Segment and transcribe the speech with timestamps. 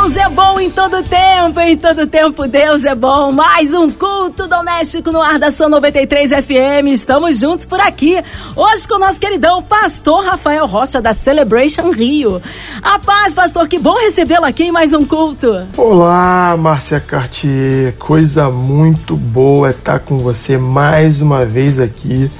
[0.00, 3.32] Deus é bom em todo tempo, em todo tempo Deus é bom.
[3.32, 6.88] Mais um culto doméstico no ar da São 93 FM.
[6.90, 8.16] Estamos juntos por aqui.
[8.56, 12.40] Hoje com o nosso queridão pastor Rafael Rocha da Celebration Rio.
[12.82, 15.66] A paz, pastor, que bom recebê-lo aqui em mais um culto.
[15.76, 17.94] Olá, Márcia Cartier.
[17.98, 22.30] Coisa muito boa estar com você mais uma vez aqui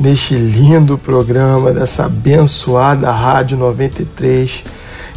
[0.00, 4.64] neste lindo programa dessa abençoada Rádio 93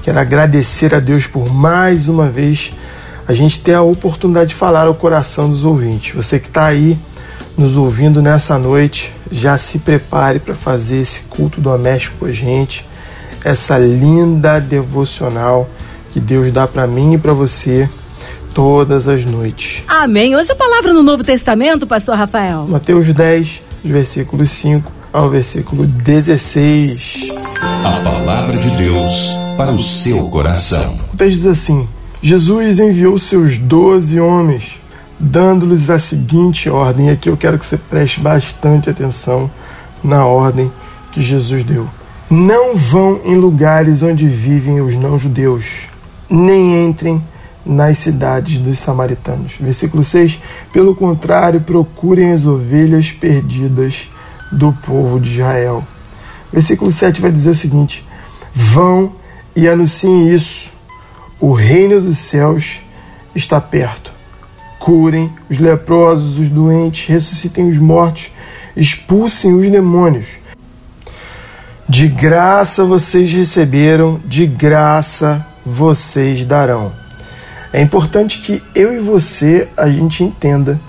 [0.08, 2.72] Quero agradecer a Deus por mais uma vez
[3.28, 6.16] a gente ter a oportunidade de falar ao coração dos ouvintes.
[6.16, 6.98] Você que está aí
[7.58, 12.88] nos ouvindo nessa noite, já se prepare para fazer esse culto doméstico com a gente,
[13.44, 15.70] essa linda devocional
[16.14, 17.90] que Deus dá para mim e para você
[18.54, 19.84] todas as noites.
[19.90, 20.38] Amém.
[20.38, 22.66] Hoje a palavra no Novo Testamento, pastor Rafael.
[22.66, 27.28] Mateus 10, versículos 5 ao versículo 16.
[27.84, 30.96] A palavra de Deus para o seu coração.
[31.12, 31.88] O texto diz assim:
[32.22, 34.80] Jesus enviou seus doze homens,
[35.20, 37.08] dando-lhes a seguinte ordem.
[37.08, 39.50] E aqui eu quero que você preste bastante atenção
[40.04, 40.72] na ordem
[41.12, 41.88] que Jesus deu.
[42.30, 45.88] Não vão em lugares onde vivem os não-judeus,
[46.30, 47.22] nem entrem
[47.66, 49.54] nas cidades dos samaritanos.
[49.60, 50.40] Versículo 6:
[50.72, 54.10] Pelo contrário, procurem as ovelhas perdidas
[54.52, 55.84] do povo de Israel.
[56.54, 58.06] Versículo 7 vai dizer o seguinte:
[58.54, 59.12] Vão
[59.58, 60.70] e anunciem isso.
[61.40, 62.80] O reino dos céus
[63.36, 64.12] está perto.
[64.78, 68.30] Curem os leprosos, os doentes, ressuscitem os mortos,
[68.76, 70.28] expulsem os demônios.
[71.90, 76.92] De graça vocês receberam, de graça vocês darão.
[77.74, 80.80] É importante que eu e você a gente entenda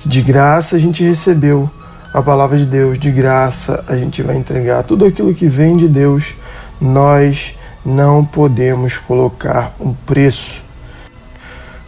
[0.00, 1.70] que de graça a gente recebeu
[2.12, 5.86] a palavra de Deus, de graça a gente vai entregar tudo aquilo que vem de
[5.86, 6.34] Deus.
[6.80, 7.57] Nós
[7.88, 10.60] não podemos colocar um preço.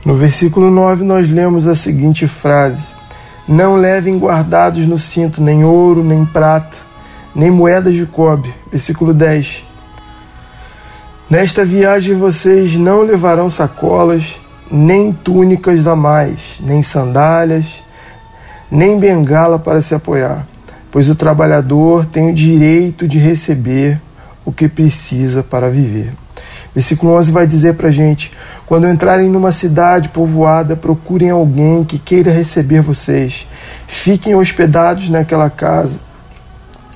[0.02, 2.88] No versículo 9, nós lemos a seguinte frase:
[3.46, 6.76] Não levem guardados no cinto nem ouro, nem prata,
[7.34, 8.54] nem moedas de cobre.
[8.70, 9.66] Versículo 10.
[11.28, 14.40] Nesta viagem vocês não levarão sacolas,
[14.70, 17.66] nem túnicas a mais, nem sandálias,
[18.70, 20.46] nem bengala para se apoiar,
[20.90, 24.00] pois o trabalhador tem o direito de receber
[24.44, 26.12] o que precisa para viver.
[26.74, 28.32] Versículo 11 vai dizer para a gente:
[28.66, 33.46] quando entrarem numa cidade povoada, procurem alguém que queira receber vocês.
[33.86, 35.98] Fiquem hospedados naquela casa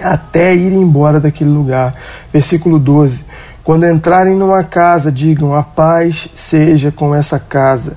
[0.03, 1.95] até irem embora daquele lugar.
[2.33, 3.25] Versículo 12:
[3.63, 7.97] quando entrarem numa casa, digam: a paz seja com essa casa.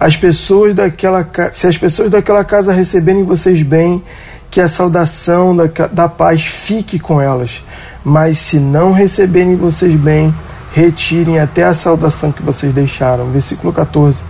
[0.00, 4.02] As pessoas daquela, se as pessoas daquela casa receberem vocês bem,
[4.50, 7.62] que a saudação da, da paz fique com elas
[8.04, 10.34] mas se não receberem vocês bem,
[10.74, 13.30] retirem até a saudação que vocês deixaram.
[13.30, 14.22] Versículo 14.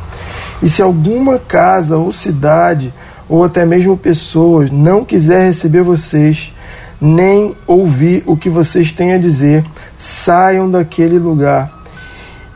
[0.62, 2.92] E se alguma casa ou cidade,
[3.28, 6.52] ou até mesmo pessoas, não quiser receber vocês,
[7.00, 9.64] nem ouvir o que vocês têm a dizer,
[9.98, 11.80] saiam daquele lugar.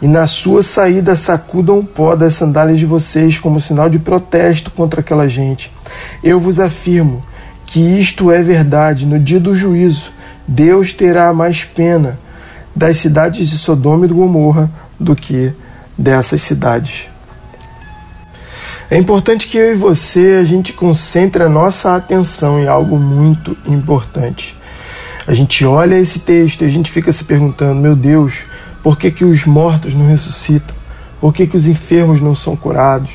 [0.01, 4.71] E na sua saída sacudam o pó das sandálias de vocês como sinal de protesto
[4.71, 5.73] contra aquela gente.
[6.23, 7.25] Eu vos afirmo
[7.65, 10.13] que isto é verdade no dia do juízo
[10.47, 12.19] Deus terá mais pena
[12.75, 15.53] das cidades de Sodoma e Gomorra do que
[15.97, 17.07] dessas cidades.
[18.89, 23.57] É importante que eu e você a gente concentre a nossa atenção em algo muito
[23.67, 24.57] importante.
[25.27, 28.45] A gente olha esse texto e a gente fica se perguntando: meu Deus,
[28.83, 30.77] por que, que os mortos não ressuscitam?
[31.21, 33.11] Por que, que os enfermos não são curados?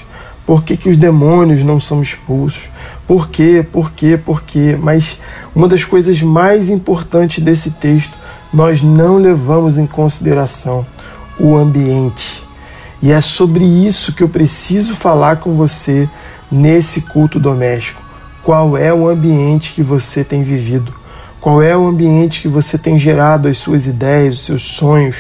[0.51, 2.63] Por que, que os demônios não são expulsos?
[3.07, 3.66] Por quê?
[3.72, 4.19] Por quê?
[4.22, 4.78] Por quê?
[4.78, 5.22] Mas
[5.56, 8.12] uma das coisas mais importantes desse texto,
[8.53, 10.85] nós não levamos em consideração
[11.39, 12.44] o ambiente.
[13.01, 16.09] E é sobre isso que eu preciso falar com você
[16.51, 18.01] nesse culto doméstico.
[18.44, 20.94] Qual é o ambiente que você tem vivido?
[21.39, 25.15] Qual é o ambiente que você tem gerado as suas ideias, os seus sonhos?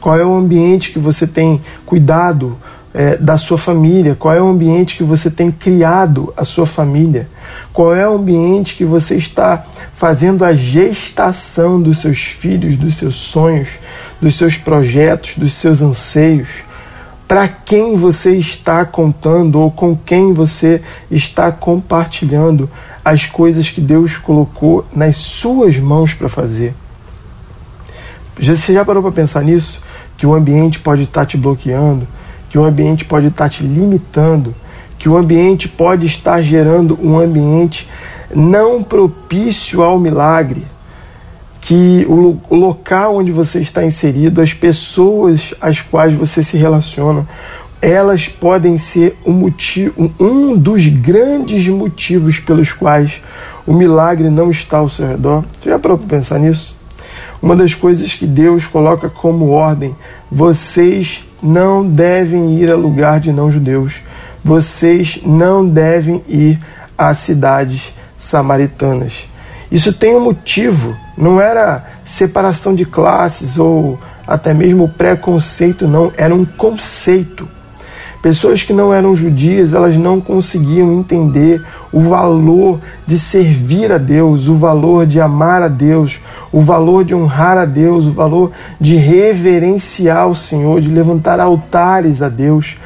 [0.00, 2.56] Qual é o ambiente que você tem cuidado
[2.96, 4.16] é, da sua família?
[4.18, 7.28] Qual é o ambiente que você tem criado a sua família?
[7.70, 13.14] Qual é o ambiente que você está fazendo a gestação dos seus filhos, dos seus
[13.14, 13.68] sonhos,
[14.18, 16.48] dos seus projetos, dos seus anseios?
[17.28, 22.70] Para quem você está contando ou com quem você está compartilhando
[23.04, 26.72] as coisas que Deus colocou nas suas mãos para fazer?
[28.40, 29.82] Você já parou para pensar nisso?
[30.16, 32.08] Que o ambiente pode estar te bloqueando,
[32.56, 34.54] que o ambiente pode estar te limitando,
[34.98, 37.86] que o ambiente pode estar gerando um ambiente
[38.34, 40.64] não propício ao milagre,
[41.60, 47.28] que o, o local onde você está inserido, as pessoas às quais você se relaciona,
[47.82, 53.20] elas podem ser um, motivo, um dos grandes motivos pelos quais
[53.66, 55.44] o milagre não está ao seu redor.
[55.60, 56.74] Você já parou para pensar nisso?
[57.42, 59.94] Uma das coisas que Deus coloca como ordem:
[60.32, 64.00] vocês não devem ir a lugar de não-judeus,
[64.44, 66.58] vocês não devem ir
[66.98, 69.28] a cidades samaritanas.
[69.70, 76.34] Isso tem um motivo, não era separação de classes ou até mesmo preconceito, não, era
[76.34, 77.48] um conceito.
[78.26, 84.48] Pessoas que não eram judias, elas não conseguiam entender o valor de servir a Deus,
[84.48, 86.18] o valor de amar a Deus,
[86.50, 88.50] o valor de honrar a Deus, o valor
[88.80, 92.78] de reverenciar o Senhor, de levantar altares a Deus.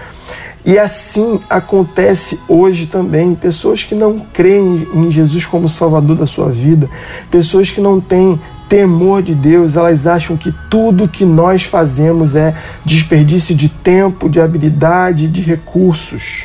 [0.63, 3.35] E assim acontece hoje também.
[3.35, 6.87] Pessoas que não creem em Jesus como Salvador da sua vida,
[7.31, 8.39] pessoas que não têm
[8.71, 14.41] temor de Deus, elas acham que tudo que nós fazemos é desperdício de tempo, de
[14.41, 16.45] habilidade, de recursos.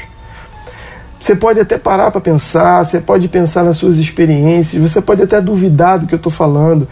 [1.19, 5.39] Você pode até parar para pensar, você pode pensar nas suas experiências, você pode até
[5.39, 6.87] duvidar do que eu estou falando,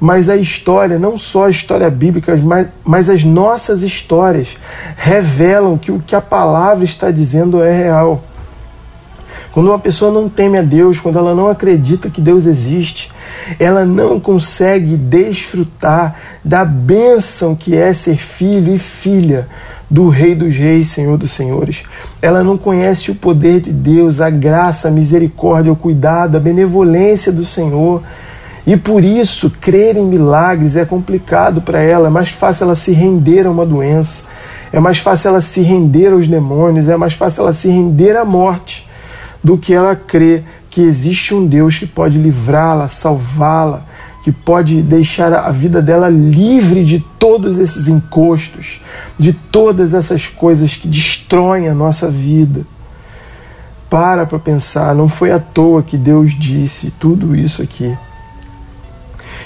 [0.00, 4.56] mas a história, não só a história bíblica, mas, mas as nossas histórias
[4.96, 8.24] revelam que o que a palavra está dizendo é real.
[9.58, 13.10] Quando uma pessoa não teme a Deus, quando ela não acredita que Deus existe,
[13.58, 16.14] ela não consegue desfrutar
[16.44, 19.48] da bênção que é ser filho e filha
[19.90, 21.82] do Rei dos Reis, Senhor dos Senhores.
[22.22, 27.32] Ela não conhece o poder de Deus, a graça, a misericórdia, o cuidado, a benevolência
[27.32, 28.00] do Senhor.
[28.64, 32.92] E por isso, crer em milagres é complicado para ela, é mais fácil ela se
[32.92, 34.28] render a uma doença,
[34.72, 38.24] é mais fácil ela se render aos demônios, é mais fácil ela se render à
[38.24, 38.86] morte
[39.42, 43.84] do que ela crer que existe um Deus que pode livrá-la, salvá-la,
[44.22, 48.82] que pode deixar a vida dela livre de todos esses encostos,
[49.18, 52.66] de todas essas coisas que destroem a nossa vida.
[53.88, 57.96] Para para pensar, não foi à toa que Deus disse tudo isso aqui.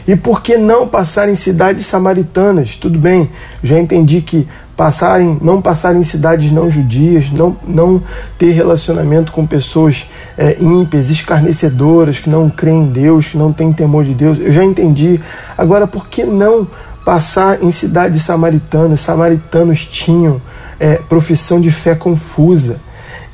[0.06, 2.76] E por que não passar em cidades samaritanas?
[2.76, 3.30] Tudo bem,
[3.62, 8.02] já entendi que passarem, não passar em cidades não judias, não, não
[8.38, 13.72] ter relacionamento com pessoas é, ímpias, escarnecedoras, que não creem em Deus, que não têm
[13.72, 14.38] temor de Deus.
[14.40, 15.20] Eu já entendi.
[15.56, 16.66] Agora, por que não
[17.04, 19.00] passar em cidades samaritanas?
[19.00, 20.40] Samaritanos tinham
[20.80, 22.80] é, profissão de fé confusa.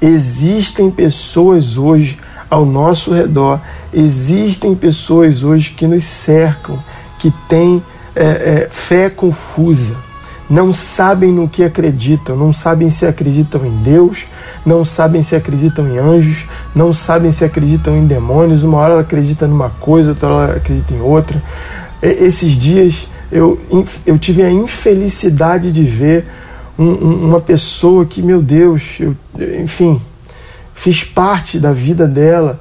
[0.02, 2.18] Existem pessoas hoje
[2.50, 3.60] ao nosso redor,
[3.92, 6.78] existem pessoas hoje que nos cercam,
[7.18, 7.82] que têm
[8.16, 10.07] é, é, fé confusa
[10.48, 14.26] não sabem no que acreditam, não sabem se acreditam em Deus,
[14.64, 18.62] não sabem se acreditam em anjos, não sabem se acreditam em demônios.
[18.62, 21.42] Uma hora ela acredita numa coisa, outra hora ela acredita em outra.
[22.02, 23.58] Esses dias eu,
[24.06, 26.26] eu tive a infelicidade de ver
[26.78, 26.92] um,
[27.26, 29.14] uma pessoa que, meu Deus, eu,
[29.60, 30.00] enfim,
[30.74, 32.58] fiz parte da vida dela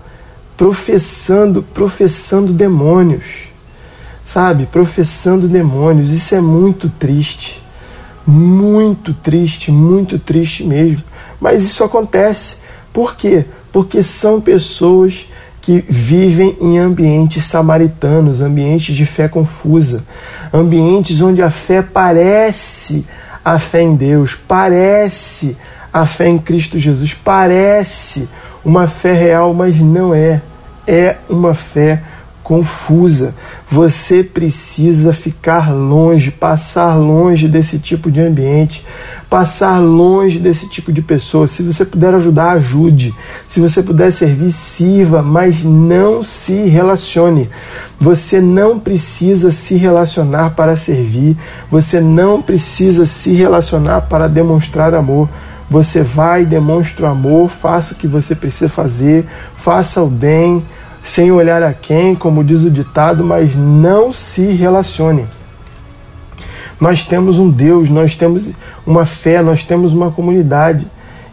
[0.57, 3.23] professando, professando demônios,
[4.25, 4.65] sabe?
[4.65, 6.11] Professando demônios.
[6.11, 7.63] Isso é muito triste.
[8.27, 11.01] Muito triste, muito triste mesmo.
[11.39, 12.57] Mas isso acontece.
[12.91, 13.45] Por quê?
[13.71, 15.29] Porque são pessoas
[15.61, 20.03] que vivem em ambientes samaritanos, ambientes de fé confusa,
[20.53, 23.05] ambientes onde a fé parece
[23.43, 25.55] a fé em Deus, parece
[25.91, 28.27] a fé em Cristo Jesus, parece
[28.63, 30.41] uma fé real, mas não é.
[30.85, 32.01] É uma fé
[32.47, 33.35] confusa.
[33.69, 38.85] Você precisa ficar longe, passar longe desse tipo de ambiente,
[39.29, 41.45] passar longe desse tipo de pessoa.
[41.45, 43.13] Se você puder ajudar, ajude.
[43.45, 47.49] Se você puder servir, sirva, mas não se relacione.
[47.99, 51.35] Você não precisa se relacionar para servir,
[51.69, 55.27] você não precisa se relacionar para demonstrar amor.
[55.69, 59.25] Você vai, demonstra o amor, faça o que você precisa fazer,
[59.57, 60.63] faça o bem
[61.07, 65.25] sem olhar a quem, como diz o ditado, mas não se relacione.
[66.81, 68.49] Nós temos um Deus, nós temos
[68.85, 70.85] uma fé, nós temos uma comunidade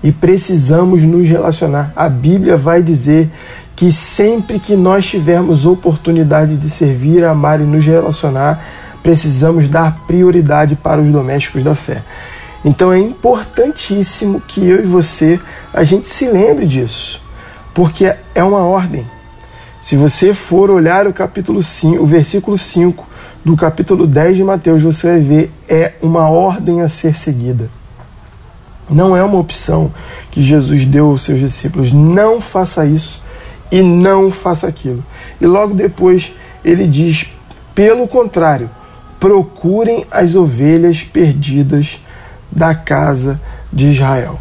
[0.03, 1.93] e precisamos nos relacionar.
[1.97, 3.29] A Bíblia vai dizer
[3.75, 8.65] que sempre que nós tivermos oportunidade de servir, amar e nos relacionar,
[9.03, 12.01] precisamos dar prioridade para os domésticos da fé.
[12.65, 15.39] Então é importantíssimo que eu e você
[15.73, 17.21] a gente se lembre disso,
[17.75, 19.14] porque é uma ordem.
[19.85, 23.07] Se você for olhar o capítulo 5, o versículo 5
[23.45, 27.69] do capítulo 10 de Mateus, você vai ver é uma ordem a ser seguida.
[28.89, 29.93] Não é uma opção
[30.31, 31.93] que Jesus deu aos seus discípulos.
[31.93, 33.23] Não faça isso
[33.71, 35.05] e não faça aquilo.
[35.39, 36.33] E logo depois
[36.65, 37.35] ele diz:
[37.75, 38.71] pelo contrário,
[39.21, 42.03] procurem as ovelhas perdidas
[42.51, 43.39] da casa
[43.71, 44.41] de Israel.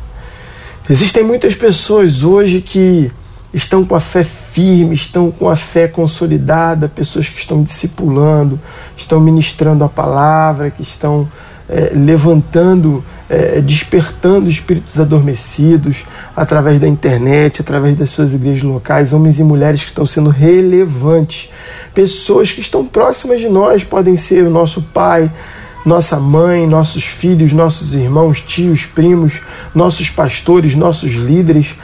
[0.89, 3.11] Existem muitas pessoas hoje que
[3.53, 8.59] estão com a fé firme, estão com a fé consolidada, pessoas que estão discipulando,
[8.95, 11.27] estão ministrando a palavra, que estão
[11.67, 16.05] é, levantando, é, despertando espíritos adormecidos
[16.35, 21.49] através da internet, através das suas igrejas locais, homens e mulheres que estão sendo relevantes,
[21.95, 25.31] pessoas que estão próximas de nós, podem ser o nosso pai,
[25.85, 29.41] nossa mãe, nossos filhos, nossos irmãos, tios, primos,
[29.75, 31.75] nossos pastores, nossos líderes,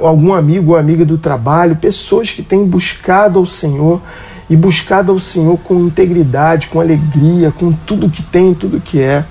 [0.00, 4.00] algum amigo ou amiga do trabalho, pessoas que têm buscado ao Senhor
[4.48, 9.24] e buscado ao Senhor com integridade, com alegria, com tudo que tem, tudo que é.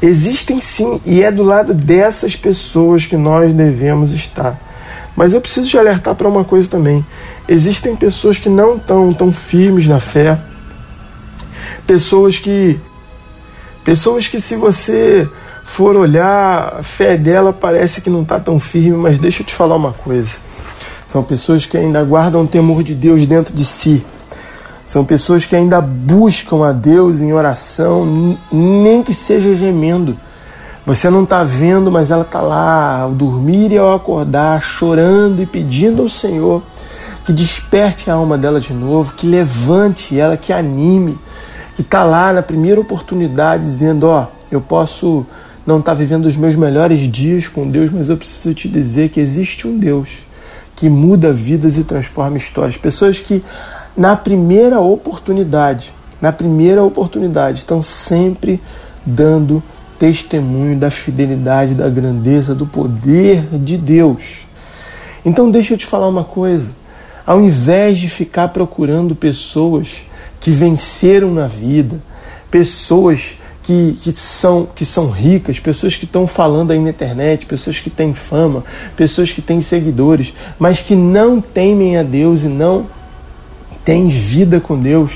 [0.00, 4.58] Existem sim, e é do lado dessas pessoas que nós devemos estar.
[5.16, 7.04] Mas eu preciso te alertar para uma coisa também.
[7.48, 10.38] Existem pessoas que não estão tão firmes na fé,
[11.86, 12.78] pessoas que
[13.84, 15.28] pessoas que se você
[15.64, 19.54] for olhar a fé dela parece que não está tão firme, mas deixa eu te
[19.54, 20.36] falar uma coisa.
[21.06, 24.04] São pessoas que ainda guardam o temor de Deus dentro de si.
[24.86, 30.16] São pessoas que ainda buscam a Deus em oração, nem que seja gemendo.
[30.86, 35.46] Você não está vendo, mas ela está lá, ao dormir e ao acordar, chorando e
[35.46, 36.62] pedindo ao Senhor
[37.24, 41.18] que desperte a alma dela de novo, que levante ela, que anime,
[41.74, 45.26] que está lá na primeira oportunidade dizendo: Ó, eu posso
[45.66, 49.08] não estar tá vivendo os meus melhores dias com Deus, mas eu preciso te dizer
[49.08, 50.08] que existe um Deus
[50.76, 52.76] que muda vidas e transforma histórias.
[52.76, 53.42] Pessoas que,
[53.96, 58.60] na primeira oportunidade, na primeira oportunidade, estão sempre
[59.06, 59.62] dando
[59.98, 64.46] testemunho da fidelidade, da grandeza, do poder de Deus.
[65.24, 66.70] Então, deixa eu te falar uma coisa.
[67.26, 70.06] Ao invés de ficar procurando pessoas
[70.44, 71.98] que venceram na vida,
[72.50, 77.78] pessoas que, que, são, que são ricas, pessoas que estão falando aí na internet, pessoas
[77.78, 78.62] que têm fama,
[78.94, 82.84] pessoas que têm seguidores, mas que não temem a Deus e não
[83.86, 85.12] têm vida com Deus.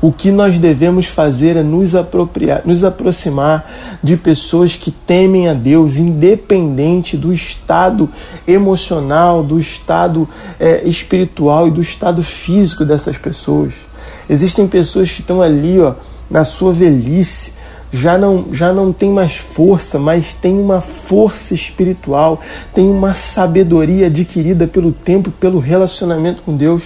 [0.00, 3.64] O que nós devemos fazer é nos apropriar, nos aproximar
[4.02, 8.10] de pessoas que temem a Deus, independente do estado
[8.48, 13.91] emocional, do estado é, espiritual e do estado físico dessas pessoas.
[14.28, 15.94] Existem pessoas que estão ali, ó,
[16.30, 17.52] na sua velhice,
[17.92, 22.40] já não, já não tem mais força, mas tem uma força espiritual,
[22.74, 26.84] tem uma sabedoria adquirida pelo tempo, pelo relacionamento com Deus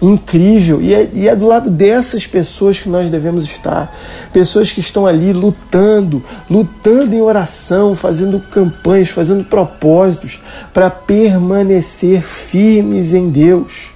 [0.00, 0.80] incrível.
[0.80, 3.94] E é, e é do lado dessas pessoas que nós devemos estar.
[4.32, 10.40] Pessoas que estão ali lutando, lutando em oração, fazendo campanhas, fazendo propósitos
[10.72, 13.95] para permanecer firmes em Deus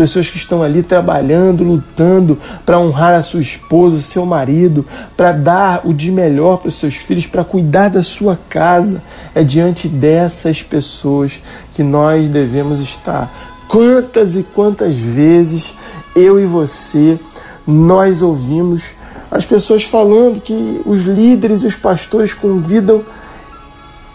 [0.00, 4.82] pessoas que estão ali trabalhando, lutando para honrar a sua esposa, o seu marido,
[5.14, 9.02] para dar o de melhor para os seus filhos, para cuidar da sua casa.
[9.34, 11.32] É diante dessas pessoas
[11.74, 13.30] que nós devemos estar.
[13.68, 15.74] Quantas e quantas vezes
[16.16, 17.20] eu e você
[17.66, 18.92] nós ouvimos
[19.30, 23.04] as pessoas falando que os líderes e os pastores convidam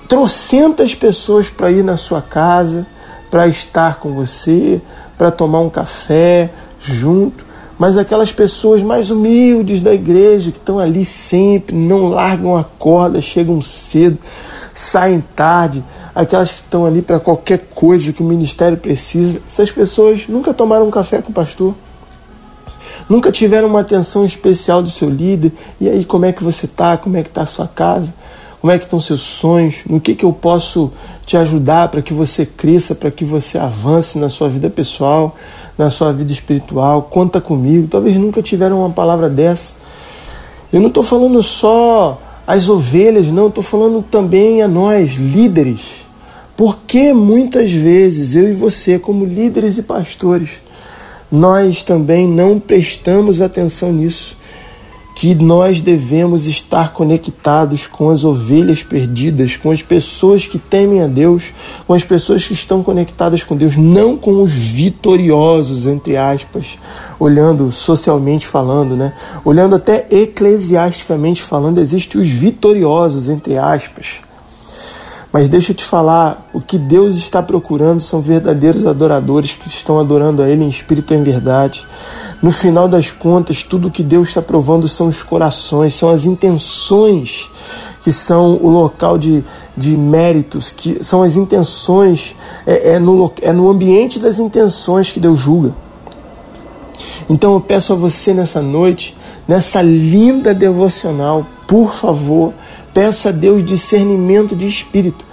[0.10, 2.88] trocentas pessoas para ir na sua casa,
[3.30, 4.82] para estar com você,
[5.18, 7.46] para tomar um café junto,
[7.78, 13.20] mas aquelas pessoas mais humildes da igreja que estão ali sempre, não largam a corda,
[13.20, 14.18] chegam cedo,
[14.74, 20.28] saem tarde, aquelas que estão ali para qualquer coisa que o ministério precisa, essas pessoas
[20.28, 21.74] nunca tomaram um café com o pastor.
[23.10, 25.52] Nunca tiveram uma atenção especial do seu líder.
[25.80, 26.98] E aí, como é que você está?
[26.98, 28.14] Como é que está a sua casa?
[28.66, 29.82] Como é que estão seus sonhos?
[29.88, 30.92] No que, que eu posso
[31.24, 35.36] te ajudar para que você cresça, para que você avance na sua vida pessoal,
[35.78, 37.04] na sua vida espiritual?
[37.04, 37.88] Conta comigo.
[37.88, 39.76] Talvez nunca tiveram uma palavra dessa.
[40.74, 45.82] Eu não estou falando só as ovelhas, não, estou falando também a nós, líderes.
[46.58, 50.50] Porque muitas vezes eu e você, como líderes e pastores,
[51.32, 54.36] nós também não prestamos atenção nisso
[55.26, 61.08] que nós devemos estar conectados com as ovelhas perdidas, com as pessoas que temem a
[61.08, 61.46] Deus,
[61.88, 66.78] com as pessoas que estão conectadas com Deus, não com os vitoriosos, entre aspas,
[67.20, 69.14] olhando socialmente falando, né?
[69.44, 74.20] Olhando até eclesiasticamente falando, existem os vitoriosos, entre aspas.
[75.34, 80.00] Mas deixa eu te falar, o que Deus está procurando são verdadeiros adoradores que estão
[80.00, 81.84] adorando a Ele em espírito e em verdade.
[82.42, 87.50] No final das contas, tudo que Deus está provando são os corações, são as intenções
[88.04, 89.44] que são o local de
[89.78, 95.20] de méritos, que são as intenções, é, é, no, é no ambiente das intenções que
[95.20, 95.74] Deus julga.
[97.30, 102.54] Então eu peço a você nessa noite, nessa linda devocional, por favor,
[102.94, 105.26] peça a Deus discernimento de espírito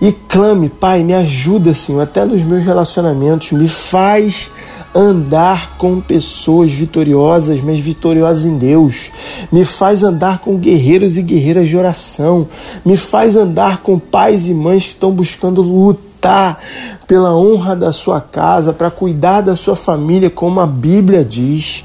[0.00, 4.50] e clame, Pai, me ajuda, Senhor, até nos meus relacionamentos, me faz
[4.94, 9.10] andar com pessoas vitoriosas, mas vitoriosas em Deus.
[9.52, 12.48] Me faz andar com guerreiros e guerreiras de oração.
[12.84, 16.58] Me faz andar com pais e mães que estão buscando lutar
[17.06, 21.84] pela honra da sua casa, para cuidar da sua família, como a Bíblia diz.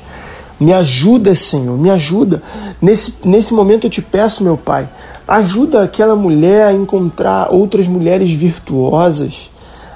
[0.60, 2.42] Me ajuda, Senhor, me ajuda.
[2.82, 4.88] Nesse, nesse momento eu te peço, meu Pai,
[5.28, 9.53] ajuda aquela mulher a encontrar outras mulheres virtuosas.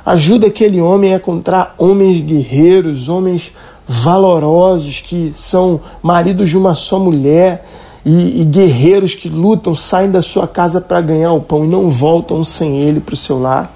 [0.07, 3.51] Ajuda aquele homem a encontrar homens guerreiros, homens
[3.87, 7.67] valorosos que são maridos de uma só mulher
[8.05, 11.89] e, e guerreiros que lutam, saem da sua casa para ganhar o pão e não
[11.89, 13.73] voltam sem ele para o seu lar.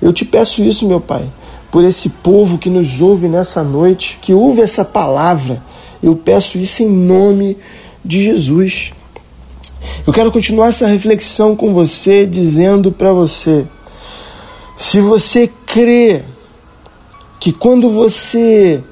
[0.00, 1.26] Eu te peço isso, meu Pai,
[1.70, 5.62] por esse povo que nos ouve nessa noite, que ouve essa palavra
[6.04, 7.56] eu peço isso em nome
[8.04, 8.92] de Jesus.
[10.06, 13.64] Eu quero continuar essa reflexão com você, dizendo para você:
[14.76, 16.22] se você crê
[17.40, 18.82] que quando você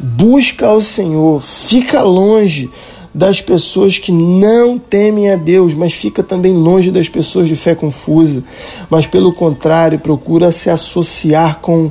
[0.00, 2.70] busca ao Senhor, fica longe
[3.14, 7.74] das pessoas que não temem a Deus, mas fica também longe das pessoas de fé
[7.74, 8.44] confusa,
[8.88, 11.90] mas pelo contrário, procura se associar com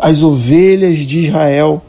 [0.00, 1.82] as ovelhas de Israel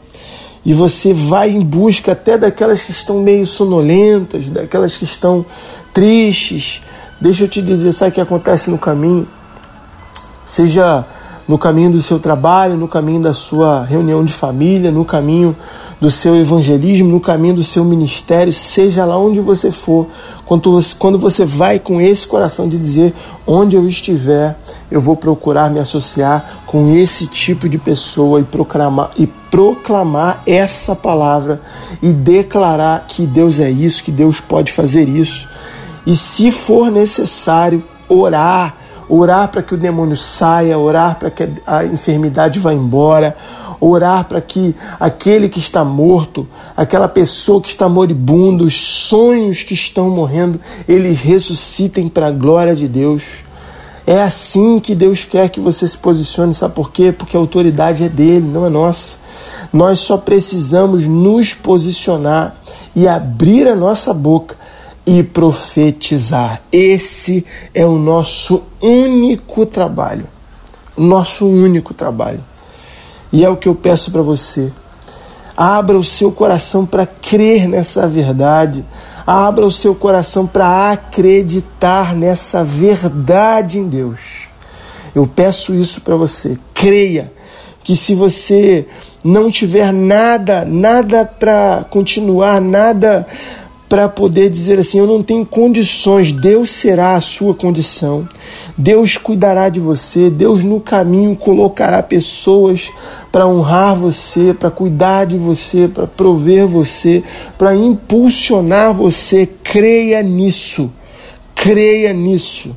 [0.64, 5.46] e você vai em busca até daquelas que estão meio sonolentas, daquelas que estão
[5.94, 6.82] tristes.
[7.20, 9.26] Deixa eu te dizer, sabe o que acontece no caminho?
[10.46, 11.04] Seja
[11.46, 15.54] no caminho do seu trabalho, no caminho da sua reunião de família, no caminho
[16.00, 20.06] do seu evangelismo, no caminho do seu ministério, seja lá onde você for,
[20.44, 23.14] quando você, quando você vai com esse coração de dizer:
[23.46, 24.56] onde eu estiver,
[24.90, 30.94] eu vou procurar me associar com esse tipo de pessoa e proclamar, e proclamar essa
[30.94, 31.60] palavra
[32.02, 35.48] e declarar que Deus é isso, que Deus pode fazer isso.
[36.06, 41.84] E se for necessário, orar orar para que o demônio saia, orar para que a
[41.84, 43.36] enfermidade vá embora,
[43.80, 49.74] orar para que aquele que está morto, aquela pessoa que está moribunda, os sonhos que
[49.74, 53.44] estão morrendo, eles ressuscitem para a glória de Deus.
[54.06, 57.10] É assim que Deus quer que você se posicione, sabe por quê?
[57.10, 59.18] Porque a autoridade é dele, não é nossa.
[59.72, 62.54] Nós só precisamos nos posicionar
[62.94, 64.56] e abrir a nossa boca
[65.06, 66.60] e profetizar.
[66.72, 70.26] Esse é o nosso único trabalho.
[70.96, 72.42] Nosso único trabalho.
[73.32, 74.72] E é o que eu peço para você.
[75.56, 78.84] Abra o seu coração para crer nessa verdade.
[79.26, 84.48] Abra o seu coração para acreditar nessa verdade em Deus.
[85.14, 86.58] Eu peço isso para você.
[86.74, 87.32] Creia
[87.82, 88.86] que se você
[89.24, 93.26] não tiver nada, nada para continuar, nada
[93.88, 98.28] para poder dizer assim: eu não tenho condições, Deus será a sua condição.
[98.76, 102.90] Deus cuidará de você, Deus no caminho colocará pessoas
[103.32, 107.22] para honrar você, para cuidar de você, para prover você,
[107.56, 109.48] para impulsionar você.
[109.62, 110.90] Creia nisso.
[111.54, 112.76] Creia nisso.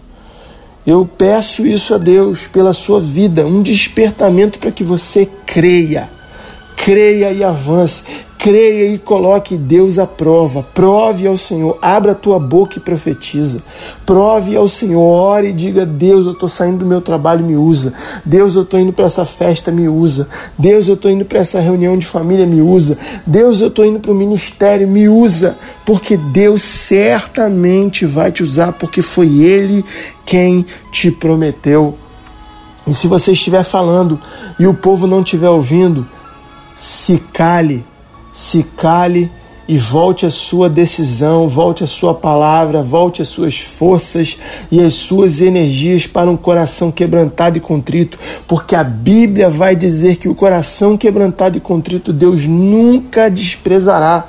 [0.88, 6.10] Eu peço isso a Deus pela sua vida, um despertamento para que você creia.
[6.84, 8.04] Creia e avance.
[8.38, 10.64] Creia e coloque Deus à prova.
[10.74, 11.78] Prove ao Senhor.
[11.82, 13.62] Abra a tua boca e profetiza.
[14.06, 15.02] Prove ao Senhor.
[15.02, 17.94] Ore e diga: Deus, eu estou saindo do meu trabalho, me usa.
[18.24, 20.30] Deus, eu estou indo para essa festa, me usa.
[20.58, 22.98] Deus, eu estou indo para essa reunião de família, me usa.
[23.28, 25.58] Deus, eu estou indo para o ministério, me usa.
[25.86, 29.84] Porque Deus certamente vai te usar, porque foi Ele
[30.26, 31.98] quem te prometeu.
[32.88, 34.18] E se você estiver falando
[34.58, 36.08] e o povo não estiver ouvindo,
[36.80, 37.84] se cale
[38.32, 39.30] se cale
[39.68, 44.40] e volte a sua decisão, volte a sua palavra, volte as suas forças
[44.72, 50.16] e as suas energias para um coração quebrantado e contrito, porque a Bíblia vai dizer
[50.16, 54.26] que o coração quebrantado e contrito Deus nunca desprezará.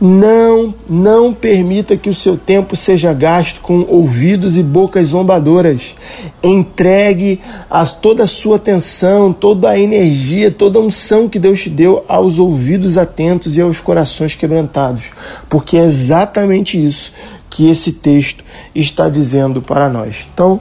[0.00, 5.96] Não, não permita que o seu tempo seja gasto com ouvidos e bocas zombadoras.
[6.40, 11.70] Entregue as, toda a sua atenção, toda a energia, toda a unção que Deus te
[11.70, 15.06] deu aos ouvidos atentos e aos corações quebrantados,
[15.48, 17.12] porque é exatamente isso
[17.50, 20.26] que esse texto está dizendo para nós.
[20.32, 20.60] Então,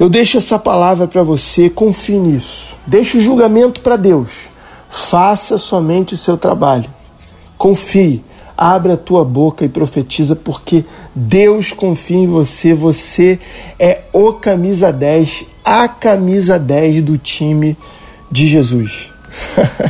[0.00, 2.74] eu deixo essa palavra para você, confie nisso.
[2.86, 4.48] Deixe o julgamento para Deus.
[4.90, 6.95] Faça somente o seu trabalho.
[7.58, 8.22] Confie,
[8.56, 10.82] Abre a tua boca e profetiza, porque
[11.14, 12.72] Deus confia em você.
[12.72, 13.38] Você
[13.78, 17.76] é o camisa 10, a camisa 10 do time
[18.30, 19.12] de Jesus.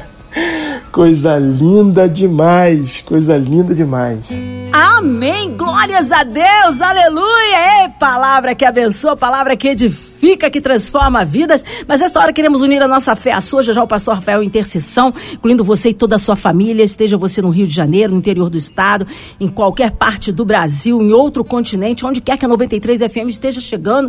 [0.90, 4.30] coisa linda demais, coisa linda demais.
[4.72, 5.55] Amém!
[5.66, 6.80] Glórias a Deus!
[6.80, 7.82] Aleluia!
[7.82, 11.64] Ei, palavra que abençoa, palavra que edifica, que transforma vidas.
[11.88, 14.44] Mas nesta hora queremos unir a nossa fé à sua, já, já o pastor Rafael
[14.44, 18.18] Intercessão, incluindo você e toda a sua família, esteja você no Rio de Janeiro, no
[18.20, 19.08] interior do estado,
[19.40, 23.60] em qualquer parte do Brasil, em outro continente, onde quer que a 93 FM esteja
[23.60, 24.08] chegando,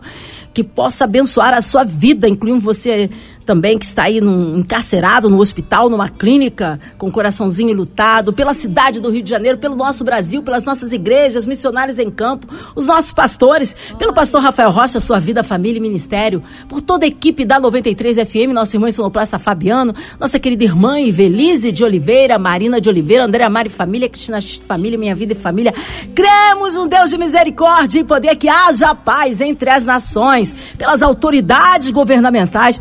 [0.54, 3.10] que possa abençoar a sua vida, incluindo você
[3.48, 8.54] também que está aí num, encarcerado no hospital, numa clínica, com o coraçãozinho lutado, pela
[8.54, 12.86] cidade do Rio de Janeiro, pelo nosso Brasil, pelas nossas igrejas, missionários em campo, os
[12.86, 17.46] nossos pastores, pelo pastor Rafael Rocha, sua vida, família e ministério, por toda a equipe
[17.46, 22.90] da 93 FM, nosso irmão sonoplasta Fabiano, nossa querida irmã Ivelise de Oliveira, Marina de
[22.90, 25.74] Oliveira, Andréa Mari Família, Cristina Família, Minha Vida e Família.
[26.14, 31.90] Cremos um Deus de misericórdia e poder que haja paz entre as nações, pelas autoridades
[31.90, 32.80] governamentais,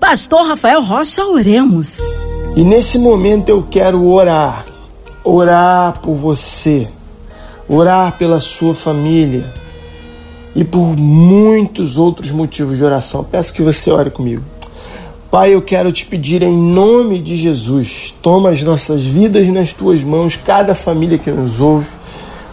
[0.00, 2.00] Pastor Rafael Rocha, oremos.
[2.56, 4.64] E nesse momento eu quero orar,
[5.24, 6.88] orar por você,
[7.68, 9.44] orar pela sua família
[10.54, 13.22] e por muitos outros motivos de oração.
[13.22, 14.42] Peço que você ore comigo.
[15.30, 20.02] Pai, eu quero te pedir em nome de Jesus, toma as nossas vidas nas tuas
[20.02, 21.90] mãos, cada família que nos ouve,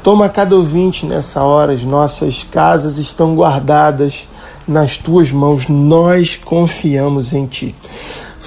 [0.03, 4.27] toma cada ouvinte nessa hora, as nossas casas estão guardadas
[4.67, 7.73] nas tuas mãos, nós confiamos em ti.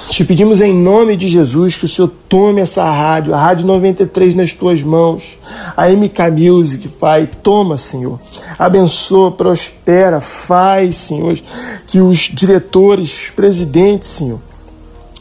[0.06, 4.34] Te pedimos em nome de Jesus que o Senhor tome essa rádio, a Rádio 93
[4.34, 5.38] nas tuas mãos,
[5.76, 8.18] a MK Music, Pai, toma, Senhor.
[8.58, 11.38] Abençoa, prospera, faz, Senhor,
[11.86, 14.40] que os diretores, presidentes, Senhor,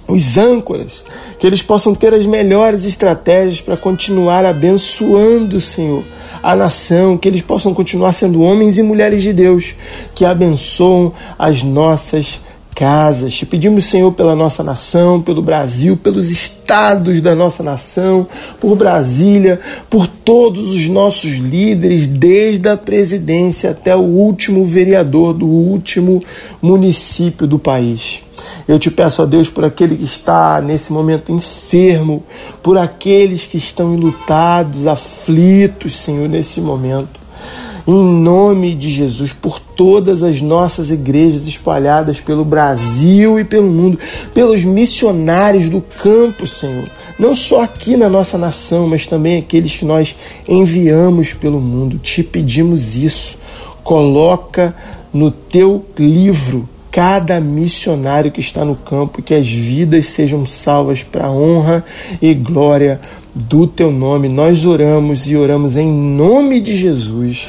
[0.07, 1.03] os âncoras,
[1.37, 6.03] que eles possam ter as melhores estratégias para continuar abençoando, Senhor,
[6.41, 9.75] a nação, que eles possam continuar sendo homens e mulheres de Deus
[10.15, 12.39] que abençoam as nossas
[12.77, 13.33] casas.
[13.33, 18.27] Te pedimos, Senhor, pela nossa nação, pelo Brasil, pelos estados da nossa nação,
[18.61, 19.59] por Brasília,
[19.89, 26.23] por todos os nossos líderes, desde a presidência até o último vereador do último
[26.61, 28.19] município do país.
[28.67, 32.23] Eu te peço a Deus por aquele que está nesse momento enfermo,
[32.61, 37.16] por aqueles que estão enlutados, aflitos, Senhor, nesse momento.
[37.87, 43.97] Em nome de Jesus, por todas as nossas igrejas espalhadas pelo Brasil e pelo mundo,
[44.33, 46.89] pelos missionários do campo, Senhor.
[47.17, 51.97] Não só aqui na nossa nação, mas também aqueles que nós enviamos pelo mundo.
[51.97, 53.37] Te pedimos isso.
[53.85, 54.75] Coloca
[55.13, 61.31] no teu livro cada missionário que está no campo, que as vidas sejam salvas para
[61.31, 61.85] honra
[62.21, 62.99] e glória
[63.33, 64.27] do teu nome.
[64.27, 67.47] Nós oramos e oramos em nome de Jesus.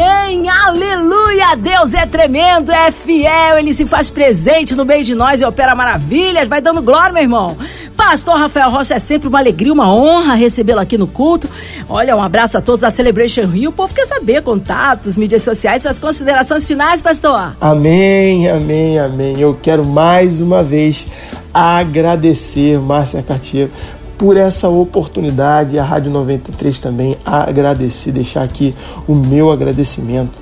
[0.00, 5.40] Amém, aleluia, Deus é tremendo, é fiel, Ele se faz presente no meio de nós
[5.40, 7.56] e opera maravilhas, vai dando glória, meu irmão.
[7.96, 11.50] Pastor Rafael Rocha, é sempre uma alegria, uma honra recebê-lo aqui no culto.
[11.88, 13.70] Olha, um abraço a todos da Celebration Rio.
[13.70, 17.56] O povo quer saber contatos, mídias sociais, suas considerações finais, pastor.
[17.60, 19.40] Amém, amém, amém.
[19.40, 21.08] Eu quero mais uma vez
[21.52, 23.68] agradecer, Márcia Cartier,
[24.18, 25.78] por essa oportunidade.
[25.78, 28.74] A Rádio 93 também agradecer, deixar aqui
[29.06, 30.32] o meu agradecimento.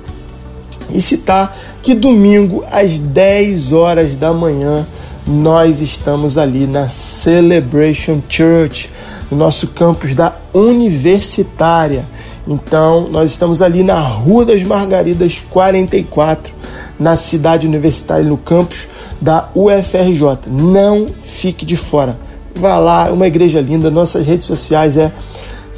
[0.89, 4.85] E citar que domingo, às 10 horas da manhã,
[5.27, 8.89] nós estamos ali na Celebration Church,
[9.29, 12.05] no nosso campus da Universitária.
[12.47, 16.53] Então, nós estamos ali na Rua das Margaridas 44,
[16.97, 18.87] na cidade universitária, no campus
[19.19, 20.47] da UFRJ.
[20.47, 22.26] Não fique de fora.
[22.57, 23.89] Vá lá, uma igreja linda.
[23.91, 25.11] Nossas redes sociais é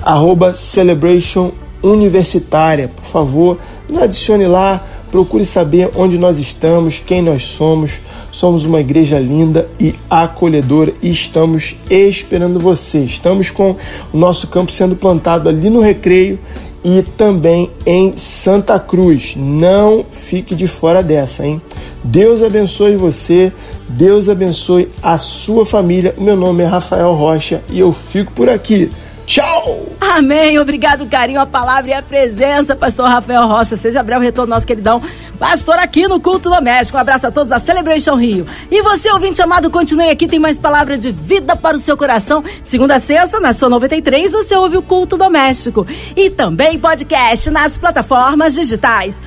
[0.01, 1.51] arroba Celebration
[1.83, 2.87] Universitária.
[2.87, 7.99] Por favor, nos adicione lá, procure saber onde nós estamos, quem nós somos
[8.31, 12.99] Somos uma igreja linda e acolhedora e estamos esperando você.
[12.99, 13.75] Estamos com
[14.13, 16.37] o nosso campo sendo plantado ali no Recreio
[16.83, 19.33] e também em Santa Cruz.
[19.35, 21.59] Não fique de fora dessa, hein?
[22.03, 23.51] Deus abençoe você,
[23.89, 26.13] Deus abençoe a sua família.
[26.17, 28.91] O meu nome é Rafael Rocha e eu fico por aqui.
[29.25, 29.85] Tchau!
[30.09, 30.57] Amém.
[30.59, 33.77] Obrigado, carinho, a palavra e a presença, pastor Rafael Rocha.
[33.77, 35.01] Seja breve o retorno nosso queridão,
[35.37, 36.97] pastor aqui no Culto Doméstico.
[36.97, 38.45] Um abraço a todos da Celebration Rio.
[38.71, 42.43] E você, ouvinte amado, continue aqui, tem mais palavra de vida para o seu coração.
[42.63, 45.85] Segunda a sexta, na sua 93, você ouve o Culto Doméstico.
[46.15, 49.21] E também podcast nas plataformas digitais.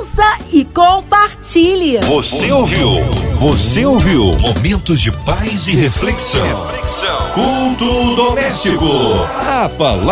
[0.00, 1.98] Ouça e compartilhe.
[1.98, 3.00] Você ouviu?
[3.34, 6.42] Você ouviu Momentos de Paz e Reflexão.
[6.42, 7.30] Reflexão.
[7.32, 8.84] Culto doméstico.
[9.48, 9.68] A